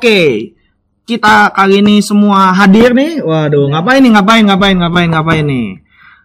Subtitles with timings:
[0.00, 0.56] Oke,
[1.04, 3.20] kita kali ini semua hadir nih.
[3.20, 4.16] Waduh, ngapain nih?
[4.16, 4.48] Ngapain?
[4.48, 4.76] Ngapain?
[4.80, 5.08] Ngapain?
[5.12, 5.68] Ngapain nih?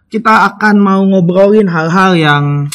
[0.08, 2.72] Kita akan mau ngobrolin hal-hal yang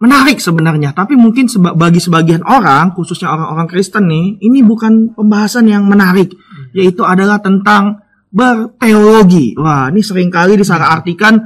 [0.00, 5.68] menarik sebenarnya, tapi mungkin seba bagi sebagian orang, khususnya orang-orang Kristen nih, ini bukan pembahasan
[5.68, 6.32] yang menarik,
[6.72, 8.00] yaitu adalah tentang
[8.32, 9.60] berteologi.
[9.60, 11.36] Wah, ini sering kali disalah artikan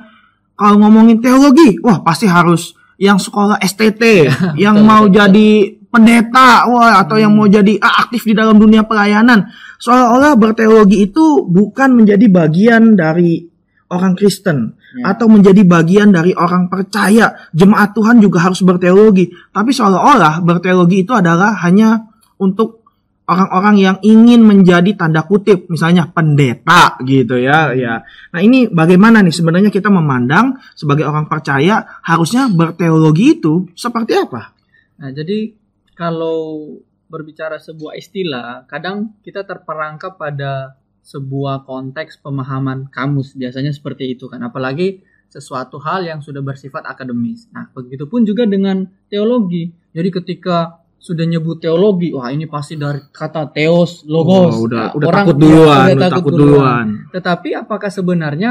[0.54, 4.30] kalau ngomongin teologi, wah pasti harus yang sekolah STT,
[4.62, 9.50] yang mau jadi pendeta, wah atau yang mau jadi ah, aktif di dalam dunia pelayanan.
[9.82, 13.42] Seolah-olah berteologi itu bukan menjadi bagian dari
[13.90, 15.14] orang Kristen Ya.
[15.14, 17.46] atau menjadi bagian dari orang percaya.
[17.54, 22.10] Jemaat Tuhan juga harus berteologi, tapi seolah-olah berteologi itu adalah hanya
[22.42, 22.82] untuk
[23.30, 28.02] orang-orang yang ingin menjadi tanda kutip misalnya pendeta gitu ya ya.
[28.34, 34.50] Nah, ini bagaimana nih sebenarnya kita memandang sebagai orang percaya harusnya berteologi itu seperti apa?
[34.98, 35.54] Nah, jadi
[36.00, 36.80] kalau
[37.12, 44.40] berbicara sebuah istilah, kadang kita terperangkap pada sebuah konteks pemahaman kamus biasanya seperti itu kan
[44.40, 47.52] apalagi sesuatu hal yang sudah bersifat akademis.
[47.52, 49.68] Nah, begitupun juga dengan teologi.
[49.92, 54.56] Jadi ketika sudah nyebut teologi, wah ini pasti dari kata teos, logos.
[54.56, 56.86] Oh, udah Nah, udah orang- takut duluan, udah udah takut duluan.
[57.12, 58.50] Tetapi apakah sebenarnya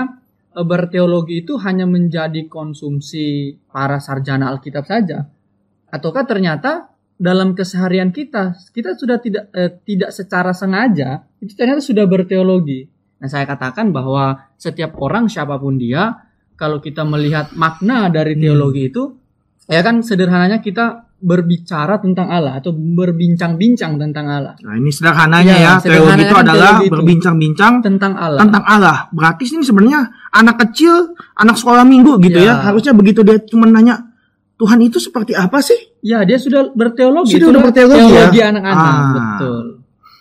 [0.50, 5.26] eh, berteologi itu hanya menjadi konsumsi para sarjana Alkitab saja?
[5.90, 6.90] Ataukah ternyata
[7.20, 12.88] dalam keseharian kita kita sudah tidak eh, tidak secara sengaja itu ternyata sudah berteologi.
[13.20, 16.16] Nah, saya katakan bahwa setiap orang siapa pun dia
[16.56, 18.42] kalau kita melihat makna dari Hmm.
[18.42, 19.04] teologi itu
[19.68, 25.60] ya kan sederhananya kita berbicara tentang Allah atau berbincang-bincang tentang Allah, Nah, ini sederhananya Ya,
[25.60, 26.94] ya, teologi sederhananya itu adalah teologi itu.
[26.96, 28.40] berbincang-bincang tentang Allah.
[28.40, 28.98] tentang Allah.
[29.12, 30.02] Berarti ini sebenarnya
[30.32, 32.56] anak kecil, anak sekolah minggu gitu ya.
[32.56, 32.64] Ya.
[32.72, 34.09] Harusnya begitu dia cuma nanya,
[34.60, 35.96] Tuhan itu seperti apa sih?
[36.04, 37.40] Ya, dia sudah berteologi.
[37.40, 38.28] Sudah Itulah berteologi ya?
[38.28, 39.12] teologi anak-anak, Ah.
[39.16, 39.66] betul.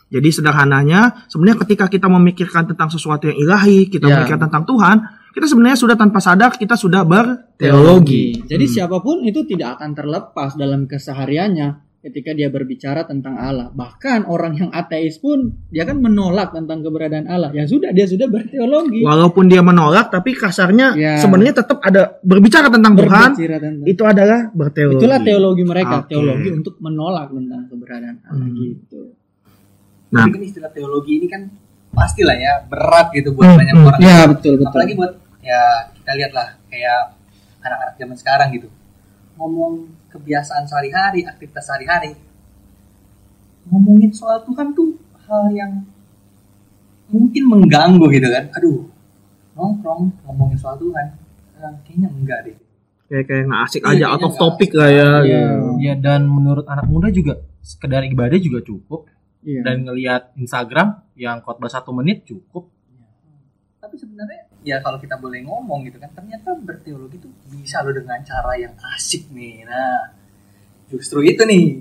[0.08, 4.22] Jadi sederhananya, sebenarnya ketika kita memikirkan tentang sesuatu yang ilahi, kita Ya.
[4.22, 4.96] memikirkan tentang Tuhan,
[5.34, 8.46] kita sebenarnya sudah tanpa sadar kita sudah berteologi.
[8.46, 8.72] Jadi Hmm.
[8.72, 13.74] siapa pun itu tidak akan terlepas dalam kesehariannya ketika dia berbicara tentang Allah.
[13.74, 17.50] Bahkan orang yang ateis pun dia kan menolak tentang keberadaan Allah.
[17.50, 19.02] Ya sudah, dia sudah berteologi.
[19.02, 21.18] Walaupun dia menolak, tapi kasarnya Ya.
[21.18, 23.34] sebenarnya tetap ada berbicara tentang Tuhan.
[23.34, 25.02] Berbicara tentang Itu adalah berteologi.
[25.02, 26.14] Itulah teologi mereka, Oke.
[26.14, 28.56] teologi untuk menolak tentang keberadaan Allah Hmm.
[28.62, 29.00] gitu.
[30.08, 30.24] Nah.
[30.24, 31.42] Tapi kan istilah teologi ini kan
[31.90, 34.00] pastilah ya berat gitu buat Hmm, banyak orang.
[34.00, 34.70] Ya, betul, betul.
[34.70, 35.60] Apalagi buat ya
[35.98, 36.98] kita lihat lah kayak
[37.58, 38.68] anak-anak zaman sekarang gitu.
[39.38, 39.74] Ngomong
[40.10, 42.12] kebiasaan sehari-hari, aktivitas sehari-hari.
[43.68, 45.84] Ngomongin soal Tuhan tuh hal yang
[47.06, 48.44] mungkin mengganggu gitu kan.
[48.52, 48.88] Aduh,
[49.54, 51.06] nongkrong ngomongin soal Tuhan.
[51.58, 52.56] eh, kayaknya enggak deh.
[53.08, 55.10] Kayak kayak nggak asik Iya, aja, out of nggak topic lah ya.
[55.20, 55.42] Iya.
[55.42, 55.66] gitu.
[55.80, 59.10] Ya dan menurut anak muda juga sekedar ibadah juga cukup
[59.42, 59.60] Iya.
[59.62, 62.70] dan ngelihat Instagram yang khotbah satu menit cukup.
[63.78, 68.20] Tapi sebenarnya ya kalau kita boleh ngomong gitu kan ternyata berteologi itu bisa loh dengan
[68.20, 69.64] cara yang asik nih.
[69.64, 70.12] Nah,
[70.92, 71.80] justru itu nih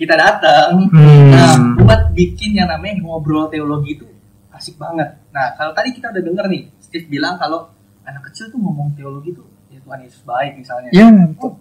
[0.00, 0.88] kita datang.
[0.88, 1.28] Hmm.
[1.28, 4.08] Nah, buat bikin yang namanya ngobrol teologi itu
[4.56, 5.12] asik banget.
[5.28, 7.68] Nah, kalau tadi kita udah denger nih, Steve bilang kalau
[8.08, 10.90] anak kecil tuh ngomong teologi tuh ya Tuhan Yesus baik misalnya.
[10.90, 11.60] Ya, Oh,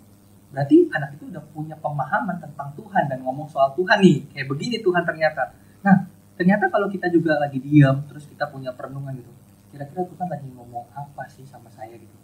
[0.51, 4.31] berarti anak itu udah punya pemahaman tentang Tuhan dan ngomong soal Tuhan nih.
[4.31, 5.51] Kayak begini Tuhan ternyata.
[5.83, 6.07] Nah,
[6.39, 9.31] ternyata kalau kita juga lagi diam, terus kita punya perenungan gitu.
[9.71, 12.15] Kira-kira Tuhan lagi ngomong apa sih sama saya gitu.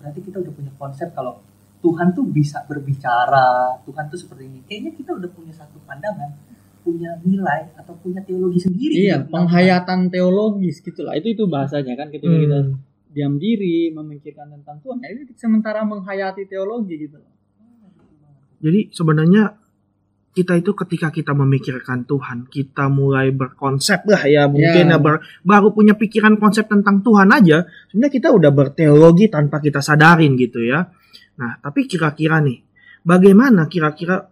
[0.00, 1.40] Berarti kita udah punya konsep kalau
[1.84, 4.58] Tuhan tuh bisa berbicara, Tuhan tuh seperti ini.
[4.64, 6.32] Kayaknya kita udah punya satu pandangan,
[6.80, 9.04] punya nilai atau punya teologi sendiri.
[9.04, 9.32] Iya, gitu.
[9.32, 11.12] penghayatan teologis gitulah.
[11.16, 12.80] Itu itu bahasanya kan ketika kita Hmm.
[13.12, 14.98] diam diri memikirkan tentang Tuhan.
[15.04, 17.30] Ya, itu sementara menghayati teologi gitu loh.
[18.64, 19.60] Jadi sebenarnya
[20.34, 24.98] kita itu ketika kita memikirkan Tuhan, kita mulai berkonsep lah ya mungkin ya, Ya.
[24.98, 30.34] ber- baru punya pikiran konsep tentang Tuhan aja, sebenarnya kita udah berteologi tanpa kita sadarin
[30.34, 30.90] gitu ya.
[31.38, 32.58] Nah, tapi kira-kira nih,
[33.00, 34.26] bagaimana kira-kira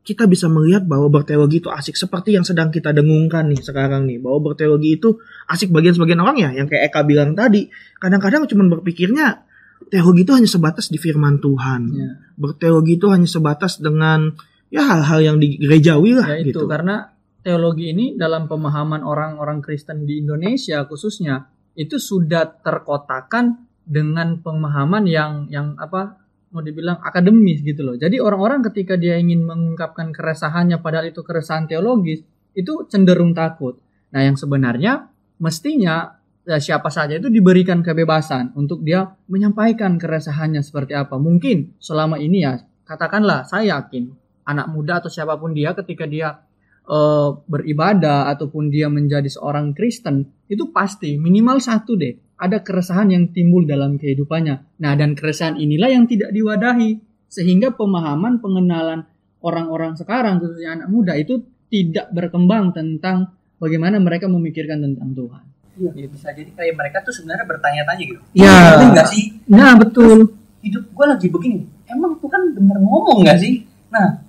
[0.00, 4.16] kita bisa melihat bahwa berteologi itu asik seperti yang sedang kita dengungkan nih sekarang nih,
[4.24, 7.68] bahwa berteologi itu asik bagian sebagian orang ya, yang kayak Eka bilang tadi,
[8.00, 9.44] kadang-kadang cuma berpikirnya
[9.92, 12.10] teologi itu hanya sebatas di firman Tuhan Ya.
[12.40, 14.32] berteologi itu hanya sebatas dengan
[14.70, 16.70] ya hal-hal yang di gerejawi lah Ya itu gitu.
[16.70, 17.10] karena
[17.42, 25.50] teologi ini dalam pemahaman orang-orang Kristen di Indonesia khususnya itu sudah terkotakan dengan pemahaman yang
[25.50, 26.20] yang apa
[26.50, 27.94] mau dibilang akademis gitu loh.
[27.94, 32.26] Jadi orang-orang ketika dia ingin mengungkapkan keresahannya padahal itu keresahan teologis
[32.58, 33.78] itu cenderung takut.
[34.10, 35.06] Nah, yang sebenarnya
[35.38, 41.14] mestinya ya, siapa saja itu diberikan kebebasan untuk dia menyampaikan keresahannya seperti apa.
[41.22, 44.10] Mungkin selama ini ya katakanlah saya yakin
[44.46, 46.40] anak muda atau siapa pun dia ketika dia
[46.86, 53.28] eh, beribadah ataupun dia menjadi seorang Kristen itu pasti minimal satu deh ada keresahan yang
[53.36, 54.80] timbul dalam kehidupannya.
[54.80, 56.96] Nah dan keresahan inilah yang tidak diwadahi
[57.28, 59.04] sehingga pemahaman pengenalan
[59.44, 65.44] orang-orang sekarang khususnya anak muda itu tidak berkembang tentang bagaimana mereka memikirkan tentang Tuhan.
[65.80, 68.20] Iya, bisa jadi kayak mereka tuh sebenarnya bertanya-tanya gitu.
[68.36, 68.56] Iya.
[68.76, 69.22] Bener nggak sih?
[69.48, 70.18] Nah betul.
[70.60, 71.60] Hidup gue lagi begini.
[71.88, 73.64] Emang Tuhan bener ngomong nggak sih?
[73.88, 74.20] Nah,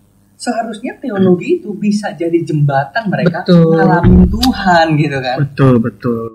[0.41, 3.77] seharusnya teologi itu bisa jadi jembatan mereka Betul.
[3.77, 5.37] ngalamin Tuhan gitu kan.
[5.45, 6.29] Betul, betul.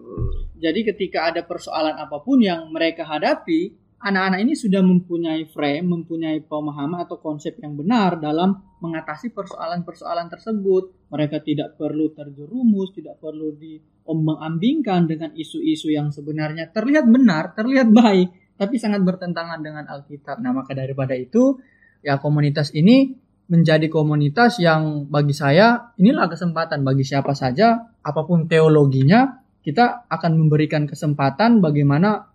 [0.63, 6.39] Jadi ketika ada persoalan apa pun yang mereka hadapi, anak-anak ini sudah mempunyai frame, mempunyai
[6.47, 11.11] pemahaman atau konsep yang benar dalam mengatasi persoalan-persoalan tersebut.
[11.11, 18.55] Mereka tidak perlu terjerumus, tidak perlu diombang-ambingkan dengan isu-isu yang sebenarnya terlihat benar, terlihat baik,
[18.55, 20.39] tapi sangat bertentangan dengan Alkitab.
[20.39, 21.59] Nah, maka daripada itu,
[22.07, 28.51] ya komunitas ini menjadi komunitas yang bagi saya inilah kesempatan bagi siapa saja apa pun
[28.51, 32.27] teologinya kita akan memberikan kesempatan bagaimana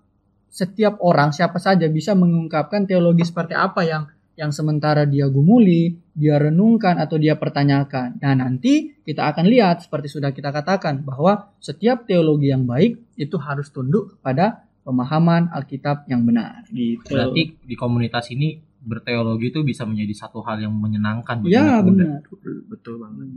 [0.51, 4.03] setiap orang siapa saja bisa mengungkapkan teologi seperti apa yang
[4.39, 8.17] yang sementara dia gumuli, dia renungkan atau dia pertanyakan.
[8.23, 13.35] Nah, nanti kita akan lihat seperti sudah kita katakan bahwa setiap teologi yang baik itu
[13.37, 17.11] harus tunduk kepada pemahaman Alkitab yang benar gitu.
[17.11, 21.85] Berarti di komunitas ini berteologi itu bisa menjadi satu hal yang menyenangkan bagi ya anak
[21.85, 21.89] muda.
[21.93, 22.19] benar.
[22.67, 23.27] Betul banget.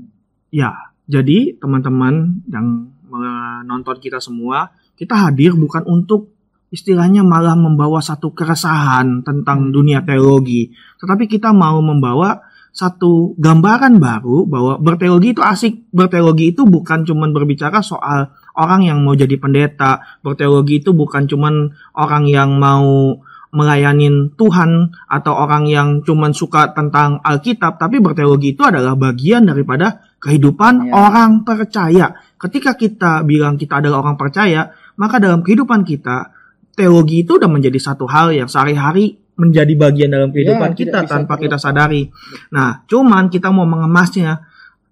[0.48, 0.72] Ya,
[1.04, 6.32] jadi teman-teman yang menonton kita semua, kita hadir bukan untuk
[6.72, 12.42] istilahnya malah membawa satu keresahan tentang dunia teologi, tetapi kita mau membawa
[12.74, 15.86] satu gambaran baru bahwa berteologi itu asik.
[15.94, 20.02] Berteologi itu bukan cuman berbicara soal orang yang mau jadi pendeta.
[20.26, 23.14] Berteologi itu bukan cuman orang yang mau
[23.54, 30.02] melayanin Tuhan atau orang yang cuman suka tentang Alkitab, tapi berteologi itu adalah bagian daripada
[30.18, 30.92] kehidupan Ya.
[30.92, 32.10] orang percaya.
[32.34, 36.34] Ketika kita bilang kita adalah orang percaya, maka dalam kehidupan kita
[36.74, 41.38] teologi itu udah menjadi satu hal yang sehari-hari menjadi bagian dalam kehidupan Ya, kita tanpa
[41.38, 42.10] kita sadari.
[42.50, 44.42] Nah, cuman kita mau mengemasnya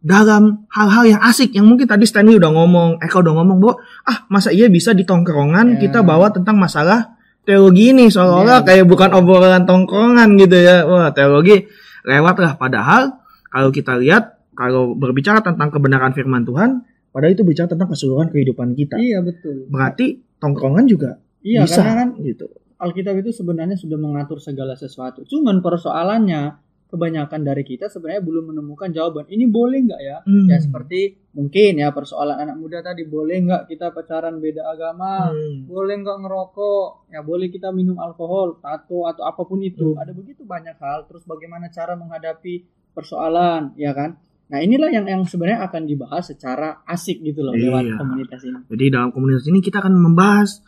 [0.02, 4.26] dalam hal-hal yang asik yang mungkin tadi Stanley udah ngomong, Eka udah ngomong bahwa ah
[4.26, 5.86] masa iya bisa di tongkrongan Ya.
[5.86, 8.66] kita bawa tentang masalah teologi ini seolah-olah Ya.
[8.66, 10.86] kayak bukan obrolan tongkrongan gitu ya.
[10.86, 11.66] Wah, teologi
[12.06, 13.18] lewat lah padahal
[13.50, 18.76] kalau kita lihat kalau berbicara tentang kebenaran firman Tuhan, padahal itu bicara tentang keseluruhan kehidupan
[18.76, 19.00] kita.
[19.00, 19.66] Iya betul.
[19.68, 22.46] Berarti tongkrongan juga Iya bisa karena kan gitu.
[22.82, 25.22] Alkitab itu sebenarnya sudah mengatur segala sesuatu.
[25.22, 26.58] Cuman persoalannya
[26.92, 29.24] kebanyakan dari kita sebenarnya belum menemukan jawaban.
[29.24, 30.18] Ini boleh nggak ya?
[30.28, 30.44] Hmm.
[30.44, 35.32] Ya seperti mungkin ya persoalan anak muda tadi boleh nggak kita pacaran beda agama?
[35.32, 35.64] Hmm.
[35.64, 37.08] Boleh nggak ngerokok?
[37.08, 39.96] Ya boleh kita minum alkohol, tato atau apa pun itu.
[39.96, 40.04] Hmm.
[40.04, 41.08] Ada begitu banyak hal.
[41.08, 44.20] Terus bagaimana cara menghadapi persoalan, ya kan?
[44.52, 47.96] Nah inilah yang yang sebenarnya akan dibahas secara asik gitu loh lewat Iya.
[47.96, 48.60] komunitas ini.
[48.68, 50.60] Jadi dalam komunitas ini kita akan membahas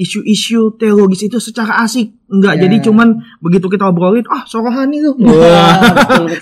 [0.00, 2.12] isu-isu teologis itu secara asik.
[2.32, 2.60] Enggak Ya.
[2.66, 4.98] jadi cuman begitu kita obrolin, ah sorohani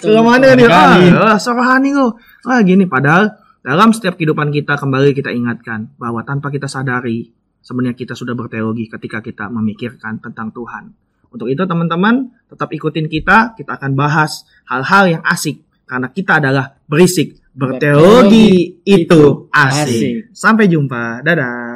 [0.01, 0.59] Ke mana betul.
[0.59, 0.67] nih?
[0.71, 2.11] Ah, ah, sorohani tuh.
[2.47, 7.29] Wah gini, padahal dalam setiap kehidupan kita kembali kita ingatkan bahwa tanpa kita sadari
[7.61, 10.91] sebenarnya kita sudah berteologi ketika kita memikirkan tentang Tuhan.
[11.31, 16.75] Untuk itu teman-teman tetap ikutin kita, kita akan bahas hal-hal yang asik karena kita adalah
[16.91, 17.39] berisik.
[17.51, 19.85] Berteologi itu asik.
[19.85, 20.13] asik.
[20.33, 21.21] Sampai jumpa.
[21.23, 21.70] Dadah.